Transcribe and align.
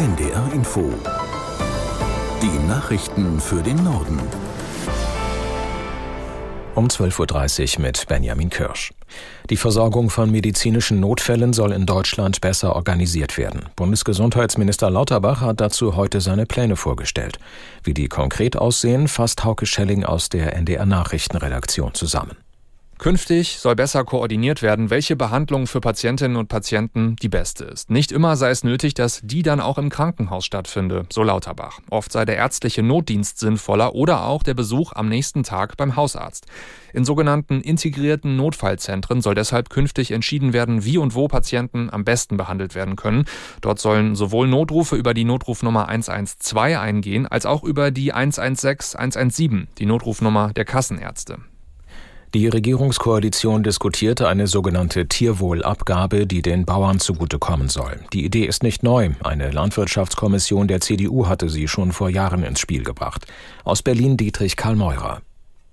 NDR 0.00 0.50
Info. 0.54 0.90
Die 2.40 2.66
Nachrichten 2.66 3.38
für 3.38 3.62
den 3.62 3.84
Norden. 3.84 4.18
Um 6.74 6.86
12.30 6.86 7.76
Uhr 7.76 7.82
mit 7.82 8.06
Benjamin 8.08 8.48
Kirsch. 8.48 8.94
Die 9.50 9.58
Versorgung 9.58 10.08
von 10.08 10.30
medizinischen 10.30 11.00
Notfällen 11.00 11.52
soll 11.52 11.72
in 11.72 11.84
Deutschland 11.84 12.40
besser 12.40 12.76
organisiert 12.76 13.36
werden. 13.36 13.68
Bundesgesundheitsminister 13.76 14.88
Lauterbach 14.88 15.42
hat 15.42 15.60
dazu 15.60 15.96
heute 15.96 16.22
seine 16.22 16.46
Pläne 16.46 16.76
vorgestellt. 16.76 17.38
Wie 17.84 17.92
die 17.92 18.08
konkret 18.08 18.56
aussehen, 18.56 19.06
fasst 19.06 19.44
Hauke 19.44 19.66
Schelling 19.66 20.06
aus 20.06 20.30
der 20.30 20.56
NDR 20.56 20.86
Nachrichtenredaktion 20.86 21.92
zusammen. 21.92 22.38
Künftig 23.00 23.56
soll 23.56 23.76
besser 23.76 24.04
koordiniert 24.04 24.60
werden, 24.60 24.90
welche 24.90 25.16
Behandlung 25.16 25.66
für 25.66 25.80
Patientinnen 25.80 26.36
und 26.36 26.48
Patienten 26.48 27.16
die 27.16 27.30
beste 27.30 27.64
ist. 27.64 27.88
Nicht 27.88 28.12
immer 28.12 28.36
sei 28.36 28.50
es 28.50 28.62
nötig, 28.62 28.92
dass 28.92 29.22
die 29.24 29.42
dann 29.42 29.58
auch 29.58 29.78
im 29.78 29.88
Krankenhaus 29.88 30.44
stattfinde, 30.44 31.06
so 31.10 31.22
Lauterbach. 31.22 31.80
Oft 31.88 32.12
sei 32.12 32.26
der 32.26 32.36
ärztliche 32.36 32.82
Notdienst 32.82 33.38
sinnvoller 33.38 33.94
oder 33.94 34.26
auch 34.26 34.42
der 34.42 34.52
Besuch 34.52 34.92
am 34.92 35.08
nächsten 35.08 35.44
Tag 35.44 35.78
beim 35.78 35.96
Hausarzt. 35.96 36.44
In 36.92 37.06
sogenannten 37.06 37.62
integrierten 37.62 38.36
Notfallzentren 38.36 39.22
soll 39.22 39.34
deshalb 39.34 39.70
künftig 39.70 40.10
entschieden 40.10 40.52
werden, 40.52 40.84
wie 40.84 40.98
und 40.98 41.14
wo 41.14 41.26
Patienten 41.26 41.88
am 41.88 42.04
besten 42.04 42.36
behandelt 42.36 42.74
werden 42.74 42.96
können. 42.96 43.24
Dort 43.62 43.78
sollen 43.78 44.14
sowohl 44.14 44.46
Notrufe 44.46 44.96
über 44.96 45.14
die 45.14 45.24
Notrufnummer 45.24 45.88
112 45.88 46.76
eingehen, 46.78 47.26
als 47.26 47.46
auch 47.46 47.64
über 47.64 47.92
die 47.92 48.12
116 48.12 49.00
117, 49.00 49.68
die 49.78 49.86
Notrufnummer 49.86 50.52
der 50.52 50.66
Kassenärzte. 50.66 51.38
Die 52.32 52.46
Regierungskoalition 52.46 53.64
diskutierte 53.64 54.28
eine 54.28 54.46
sogenannte 54.46 55.08
Tierwohlabgabe, 55.08 56.28
die 56.28 56.42
den 56.42 56.64
Bauern 56.64 57.00
zugutekommen 57.00 57.68
soll. 57.68 57.98
Die 58.12 58.24
Idee 58.24 58.44
ist 58.44 58.62
nicht 58.62 58.84
neu. 58.84 59.10
Eine 59.24 59.50
Landwirtschaftskommission 59.50 60.68
der 60.68 60.80
CDU 60.80 61.26
hatte 61.26 61.48
sie 61.48 61.66
schon 61.66 61.90
vor 61.90 62.08
Jahren 62.08 62.44
ins 62.44 62.60
Spiel 62.60 62.84
gebracht. 62.84 63.26
Aus 63.64 63.82
Berlin 63.82 64.16
Dietrich 64.16 64.56
Karl 64.56 64.76
Meurer. 64.76 65.22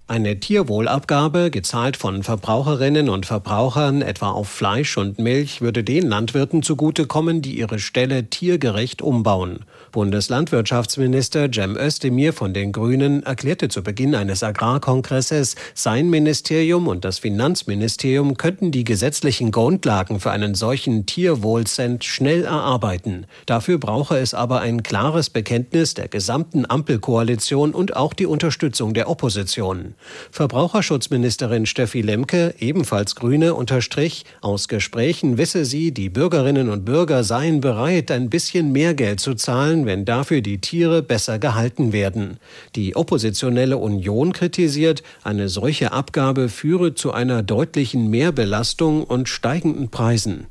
Eine 0.09 0.39
Tierwohlabgabe, 0.39 1.51
gezahlt 1.51 1.97
von 1.97 2.23
Verbraucherinnen 2.23 3.09
und 3.09 3.25
Verbrauchern 3.25 4.01
etwa 4.01 4.31
auf 4.31 4.47
Fleisch 4.47 4.97
und 4.97 5.19
Milch, 5.19 5.59
würde 5.59 5.83
den 5.83 6.07
Landwirten 6.07 6.63
zugutekommen, 6.63 7.41
die 7.41 7.59
ihre 7.59 7.77
Ställe 7.77 8.29
tiergerecht 8.29 9.01
umbauen. 9.01 9.65
Bundeslandwirtschaftsminister 9.91 11.49
Cem 11.53 11.75
Özdemir 11.75 12.31
von 12.31 12.53
den 12.53 12.71
Grünen 12.71 13.23
erklärte 13.23 13.67
zu 13.67 13.83
Beginn 13.83 14.15
eines 14.15 14.43
Agrarkongresses, 14.43 15.55
sein 15.73 16.09
Ministerium 16.09 16.87
und 16.87 17.03
das 17.03 17.19
Finanzministerium 17.19 18.37
könnten 18.37 18.71
die 18.71 18.85
gesetzlichen 18.85 19.51
Grundlagen 19.51 20.21
für 20.21 20.31
einen 20.31 20.55
solchen 20.55 21.05
Tierwohlcent 21.05 22.05
schnell 22.05 22.45
erarbeiten. 22.45 23.25
Dafür 23.45 23.77
brauche 23.77 24.17
es 24.17 24.33
aber 24.33 24.61
ein 24.61 24.83
klares 24.83 25.29
Bekenntnis 25.29 25.95
der 25.95 26.07
gesamten 26.07 26.65
Ampelkoalition 26.65 27.73
und 27.73 27.97
auch 27.97 28.13
die 28.13 28.25
Unterstützung 28.25 28.93
der 28.93 29.09
Opposition. 29.09 29.95
Verbraucherschutzministerin 30.31 31.65
Steffi 31.65 32.01
Lemke, 32.01 32.55
ebenfalls 32.59 33.15
Grüne, 33.15 33.53
unterstrich, 33.53 34.25
aus 34.41 34.67
Gesprächen 34.67 35.37
wisse 35.37 35.65
sie, 35.65 35.91
die 35.91 36.09
Bürgerinnen 36.09 36.69
und 36.69 36.85
Bürger 36.85 37.23
seien 37.23 37.61
bereit, 37.61 38.11
ein 38.11 38.29
bisschen 38.29 38.71
mehr 38.71 38.93
Geld 38.93 39.19
zu 39.19 39.35
zahlen, 39.35 39.85
wenn 39.85 40.05
dafür 40.05 40.41
die 40.41 40.59
Tiere 40.59 41.01
besser 41.01 41.39
gehalten 41.39 41.93
werden. 41.93 42.39
Die 42.75 42.95
oppositionelle 42.95 43.77
Union 43.77 44.33
kritisiert, 44.33 45.03
eine 45.23 45.49
solche 45.49 45.91
Abgabe 45.91 46.49
führe 46.49 46.95
zu 46.95 47.11
einer 47.11 47.43
deutlichen 47.43 48.09
Mehrbelastung 48.09 49.03
und 49.03 49.29
steigenden 49.29 49.89
Preisen. 49.89 50.47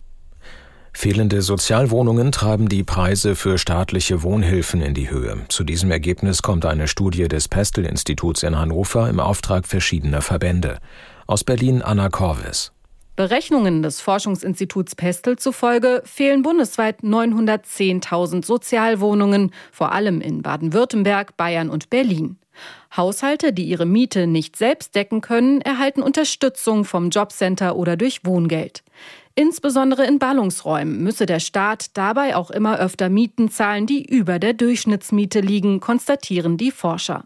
Fehlende 0.98 1.42
Sozialwohnungen 1.42 2.32
treiben 2.32 2.70
die 2.70 2.82
Preise 2.82 3.36
für 3.36 3.58
staatliche 3.58 4.22
Wohnhilfen 4.22 4.80
in 4.80 4.94
die 4.94 5.10
Höhe. 5.10 5.44
Zu 5.50 5.62
diesem 5.62 5.90
Ergebnis 5.90 6.40
kommt 6.40 6.64
eine 6.64 6.88
Studie 6.88 7.28
des 7.28 7.48
Pestel-Instituts 7.48 8.42
in 8.42 8.58
Hannover 8.58 9.06
im 9.10 9.20
Auftrag 9.20 9.66
verschiedener 9.66 10.22
Verbände. 10.22 10.78
Aus 11.26 11.44
Berlin 11.44 11.82
Anna 11.82 12.08
Korvis. 12.08 12.72
Berechnungen 13.14 13.82
des 13.82 14.00
Forschungsinstituts 14.00 14.94
Pestel 14.94 15.36
zufolge 15.36 16.00
fehlen 16.06 16.40
bundesweit 16.40 17.02
910.000 17.02 18.42
Sozialwohnungen, 18.42 19.52
vor 19.72 19.92
allem 19.92 20.22
in 20.22 20.40
Baden-Württemberg, 20.40 21.36
Bayern 21.36 21.68
und 21.68 21.90
Berlin. 21.90 22.38
Haushalte, 22.96 23.52
die 23.52 23.64
ihre 23.64 23.84
Miete 23.84 24.26
nicht 24.26 24.56
selbst 24.56 24.94
decken 24.94 25.20
können, 25.20 25.60
erhalten 25.60 26.02
Unterstützung 26.02 26.86
vom 26.86 27.10
Jobcenter 27.10 27.76
oder 27.76 27.98
durch 27.98 28.24
Wohngeld. 28.24 28.82
Insbesondere 29.38 30.06
in 30.06 30.18
Ballungsräumen 30.18 31.02
müsse 31.02 31.26
der 31.26 31.40
Staat 31.40 31.96
dabei 31.96 32.36
auch 32.36 32.50
immer 32.50 32.78
öfter 32.78 33.10
Mieten 33.10 33.50
zahlen, 33.50 33.86
die 33.86 34.02
über 34.02 34.38
der 34.38 34.54
Durchschnittsmiete 34.54 35.40
liegen, 35.40 35.78
konstatieren 35.78 36.56
die 36.56 36.70
Forscher. 36.70 37.24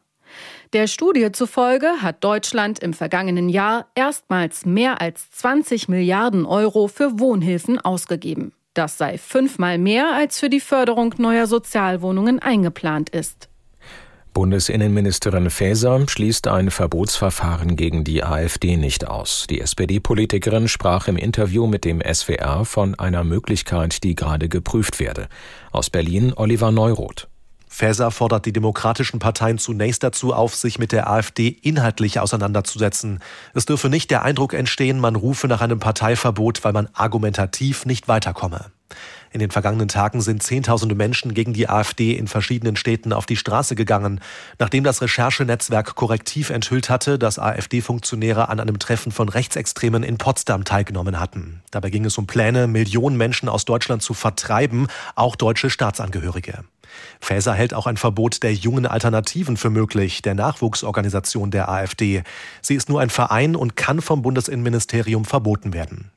Der 0.73 0.89
Studie 0.89 1.31
zufolge 1.31 2.03
hat 2.03 2.25
Deutschland 2.25 2.81
im 2.81 2.95
vergangenen 2.95 3.49
Jahr 3.49 3.87
erstmals 3.95 4.67
mehr 4.67 5.01
als 5.01 5.31
20 5.31 5.89
Milliarden 5.89 6.47
Euro 6.47 6.89
für 6.89 7.21
Wohnhilfen 7.21 7.79
ausgegeben. 7.79 8.53
Das 8.75 8.99
sei 8.99 9.17
fünfmal 9.17 9.79
mehr, 9.79 10.13
als 10.13 10.41
für 10.41 10.51
die 10.51 10.61
Förderung 10.61 11.15
neuer 11.19 11.47
Sozialwohnungen 11.47 12.41
eingeplant 12.41 13.11
ist. 13.11 13.50
Bundesinnenministerin 14.33 15.51
Faeser 15.51 16.07
schließt 16.09 16.47
ein 16.49 16.71
Verbotsverfahren 16.71 17.77
gegen 17.77 18.05
die 18.05 18.23
AfD 18.23 18.77
nicht 18.77 19.07
aus. 19.07 19.47
Die 19.51 19.61
SPD-Politikerin 19.61 20.69
sprach 20.69 21.09
im 21.09 21.17
Interview 21.17 21.67
mit 21.67 21.85
dem 21.85 22.01
SWR 22.01 22.65
von 22.65 22.95
einer 22.99 23.25
Möglichkeit, 23.25 24.03
die 24.05 24.15
gerade 24.15 24.49
geprüft 24.49 25.01
werde. 25.01 25.29
Aus 25.73 25.91
Berlin 25.91 26.33
Oliver 26.35 26.71
Neuroth. 26.71 27.29
Faeser 27.73 28.11
fordert 28.11 28.47
die 28.47 28.53
demokratischen 28.53 29.21
Parteien 29.21 29.57
zunächst 29.57 30.03
dazu 30.03 30.35
auf, 30.35 30.57
sich 30.57 30.79
mit 30.79 30.91
der 30.93 31.09
AfD 31.09 31.49
inhaltlich 31.49 32.19
auseinanderzusetzen. 32.19 33.21
Es 33.55 33.65
dürfe 33.65 33.89
nicht 33.89 34.11
der 34.11 34.25
Eindruck 34.25 34.55
entstehen, 34.55 34.99
man 34.99 35.15
rufe 35.17 35.47
nach 35.47 35.61
einem 35.61 35.79
Parteiverbot, 35.79 36.65
weil 36.65 36.73
man 36.73 36.89
argumentativ 36.95 37.87
nicht 37.87 38.09
weiterkomme. 38.09 38.73
In 39.33 39.39
den 39.39 39.51
vergangenen 39.53 39.87
Tagen 39.87 40.21
sind 40.21 40.43
Zehntausende 40.43 40.97
Menschen 40.97 41.35
gegen 41.35 41.53
die 41.53 41.69
AfD 41.69 42.15
in 42.15 42.27
verschiedenen 42.27 42.75
Städten 42.75 43.13
auf 43.13 43.27
die 43.27 43.37
Straße 43.37 43.77
gegangen, 43.77 44.21
nachdem 44.59 44.83
das 44.83 45.03
Recherchenetzwerk 45.03 45.95
Korrektiv 45.95 46.51
enthüllt 46.51 46.91
hatte, 46.91 47.19
dass 47.19 47.39
AfD-Funktionäre 47.39 48.49
an 48.49 48.59
einem 48.59 48.81
Treffen 48.81 49.13
von 49.13 49.29
Rechtsextremen 49.29 50.03
in 50.03 50.19
Potsdam 50.19 50.65
teilgenommen 50.65 51.21
hatten. 51.21 51.63
Dabei 51.71 51.91
ging 51.91 52.05
es 52.05 52.19
um 52.19 52.27
Pläne, 52.27 52.67
Millionen 52.67 53.17
Menschen 53.17 53.49
aus 53.49 53.65
Deutschland 53.65 54.03
zu 54.03 54.15
vertreiben, 54.15 54.89
auch 55.15 55.37
deutsche 55.37 55.71
Staatsangehörige. 55.71 56.65
Faeser 57.21 57.55
hält 57.55 57.75
auch 57.75 57.87
ein 57.87 57.97
Verbot 57.97 58.43
der 58.43 58.55
jungen 58.55 58.87
Alternativen 58.87 59.57
für 59.57 59.71
möglich, 59.71 60.23
der 60.23 60.35
Nachwuchsorganisation 60.35 61.51
der 61.51 61.69
AfD. 61.69 62.23
Sie 62.63 62.75
ist 62.75 62.89
nur 62.89 63.01
ein 63.01 63.11
Verein 63.11 63.57
und 63.57 63.77
kann 63.77 64.01
vom 64.01 64.23
Bundesinnenministerium 64.23 65.25
verboten 65.25 65.73
werden. 65.73 66.11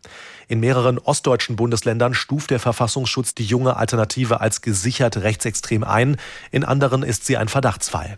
In 0.48 0.60
mehreren 0.60 1.00
ostdeutschen 1.00 1.56
Bundesländern 1.56 2.14
stuft 2.14 2.52
der 2.52 2.60
Verfassungsschutz 2.60 3.34
die 3.34 3.46
junge 3.46 3.78
Alternative 3.78 4.42
als 4.42 4.62
gesichert 4.62 5.18
rechtsextrem 5.18 5.84
ein, 5.84 6.18
in 6.52 6.64
anderen 6.64 7.04
ist 7.04 7.26
sie 7.26 7.38
ein 7.38 7.48
Verdachtsfall. 7.48 8.18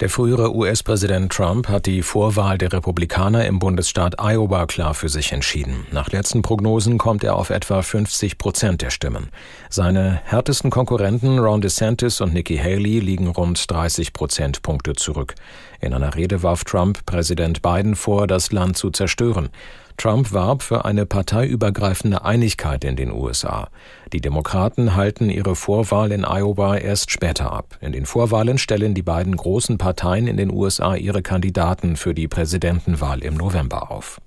Der 0.00 0.10
frühere 0.10 0.54
US-Präsident 0.54 1.32
Trump 1.32 1.70
hat 1.70 1.86
die 1.86 2.02
Vorwahl 2.02 2.58
der 2.58 2.70
Republikaner 2.70 3.46
im 3.46 3.58
Bundesstaat 3.58 4.16
Iowa 4.20 4.66
klar 4.66 4.92
für 4.92 5.08
sich 5.08 5.32
entschieden. 5.32 5.86
Nach 5.90 6.10
letzten 6.10 6.42
Prognosen 6.42 6.98
kommt 6.98 7.24
er 7.24 7.34
auf 7.34 7.48
etwa 7.48 7.80
50 7.80 8.36
Prozent 8.36 8.82
der 8.82 8.90
Stimmen. 8.90 9.30
Seine 9.70 10.20
härtesten 10.26 10.68
Konkurrenten 10.68 11.38
Ron 11.38 11.62
DeSantis 11.62 12.20
und 12.20 12.34
Nikki 12.34 12.58
Haley 12.58 12.98
liegen 12.98 13.28
rund 13.28 13.70
30 13.70 14.12
Prozentpunkte 14.12 14.92
zurück. 14.92 15.34
In 15.80 15.94
einer 15.94 16.14
Rede 16.14 16.42
warf 16.42 16.64
Trump 16.64 17.06
Präsident 17.06 17.62
Biden 17.62 17.96
vor, 17.96 18.26
das 18.26 18.52
Land 18.52 18.76
zu 18.76 18.90
zerstören. 18.90 19.48
Trump 19.96 20.32
warb 20.32 20.62
für 20.62 20.84
eine 20.84 21.06
parteiübergreifende 21.06 22.24
Einigkeit 22.24 22.84
in 22.84 22.96
den 22.96 23.10
USA. 23.10 23.68
Die 24.12 24.20
Demokraten 24.20 24.94
halten 24.94 25.30
ihre 25.30 25.56
Vorwahl 25.56 26.12
in 26.12 26.24
Iowa 26.24 26.76
erst 26.76 27.10
später 27.10 27.52
ab. 27.52 27.78
In 27.80 27.92
den 27.92 28.06
Vorwahlen 28.06 28.58
stellen 28.58 28.94
die 28.94 29.02
beiden 29.02 29.36
großen 29.36 29.78
Parteien 29.78 30.26
in 30.26 30.36
den 30.36 30.52
USA 30.52 30.94
ihre 30.94 31.22
Kandidaten 31.22 31.96
für 31.96 32.14
die 32.14 32.28
Präsidentenwahl 32.28 33.22
im 33.22 33.34
November 33.34 33.90
auf. 33.90 34.20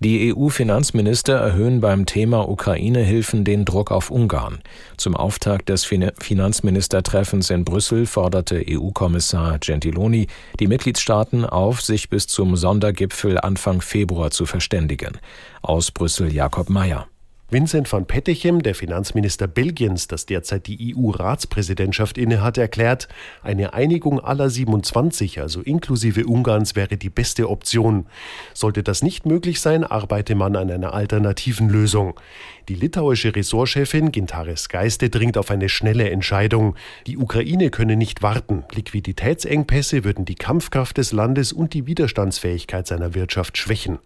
Die 0.00 0.32
EU-Finanzminister 0.32 1.34
erhöhen 1.34 1.80
beim 1.80 2.06
Thema 2.06 2.48
Ukraine-Hilfen 2.48 3.44
den 3.44 3.64
Druck 3.64 3.90
auf 3.90 4.12
Ungarn. 4.12 4.60
Zum 4.96 5.16
Auftakt 5.16 5.68
des 5.68 5.84
Finanzministertreffens 5.84 7.50
in 7.50 7.64
Brüssel 7.64 8.06
forderte 8.06 8.64
EU-Kommissar 8.68 9.58
Gentiloni 9.58 10.28
die 10.60 10.68
Mitgliedstaaten 10.68 11.44
auf, 11.44 11.80
sich 11.80 12.10
bis 12.10 12.28
zum 12.28 12.54
Sondergipfel 12.54 13.40
Anfang 13.40 13.80
Februar 13.80 14.30
zu 14.30 14.46
verständigen. 14.46 15.18
Aus 15.62 15.90
Brüssel 15.90 16.32
Jakob 16.32 16.70
Mayer. 16.70 17.08
Vincent 17.50 17.90
van 17.90 18.04
Pettichem, 18.04 18.62
der 18.62 18.74
Finanzminister 18.74 19.46
Belgiens, 19.46 20.06
das 20.06 20.26
derzeit 20.26 20.66
die 20.66 20.94
EU-Ratspräsidentschaft 20.94 22.18
innehat, 22.18 22.58
erklärt, 22.58 23.08
eine 23.42 23.72
Einigung 23.72 24.20
aller 24.20 24.50
27, 24.50 25.40
also 25.40 25.62
inklusive 25.62 26.26
Ungarns, 26.26 26.76
wäre 26.76 26.98
die 26.98 27.08
beste 27.08 27.48
Option. 27.48 28.04
Sollte 28.52 28.82
das 28.82 29.02
nicht 29.02 29.24
möglich 29.24 29.62
sein, 29.62 29.82
arbeite 29.82 30.34
man 30.34 30.56
an 30.56 30.70
einer 30.70 30.92
alternativen 30.92 31.70
Lösung. 31.70 32.20
Die 32.68 32.74
litauische 32.74 33.34
Ressortchefin 33.34 34.12
Gintare 34.12 34.54
Geiste 34.68 35.08
dringt 35.08 35.38
auf 35.38 35.50
eine 35.50 35.70
schnelle 35.70 36.10
Entscheidung. 36.10 36.74
Die 37.06 37.16
Ukraine 37.16 37.70
könne 37.70 37.96
nicht 37.96 38.20
warten. 38.20 38.64
Liquiditätsengpässe 38.74 40.04
würden 40.04 40.26
die 40.26 40.34
Kampfkraft 40.34 40.98
des 40.98 41.12
Landes 41.12 41.54
und 41.54 41.72
die 41.72 41.86
Widerstandsfähigkeit 41.86 42.86
seiner 42.86 43.14
Wirtschaft 43.14 43.56
schwächen. 43.56 44.00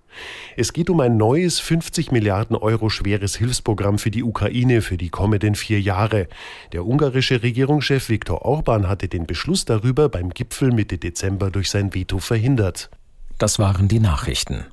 Es 0.57 0.73
geht 0.73 0.91
um 0.91 1.01
ein 1.01 1.17
neues 1.17 1.59
50 1.59 2.13
Milliarden 2.13 2.55
Euro 2.55 2.89
schweres 2.89 3.35
Hilfsprogramm 3.35 3.99
für 3.99 4.13
die 4.13 4.23
Ukraine 4.23 4.81
für 4.81 4.97
die 4.97 5.11
kommenden 5.11 5.57
vier 5.57 5.81
Jahre. 5.81 6.29
Der 6.73 6.87
ungarische 6.87 7.43
Regierungschef 7.43 8.09
Viktor 8.09 8.43
Orban 8.43 8.89
hatte 8.89 9.09
den 9.09 9.27
Beschluss 9.27 9.65
darüber 9.65 10.09
beim 10.09 10.31
Gipfel 10.31 10.71
Mitte 10.71 10.99
Dezember 10.99 11.51
durch 11.51 11.69
sein 11.69 11.95
Veto 11.95 12.21
verhindert. 12.21 12.91
Das 13.39 13.59
waren 13.59 13.89
die 13.89 13.99
Nachrichten. 13.99 14.67